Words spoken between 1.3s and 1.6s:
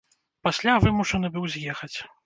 быў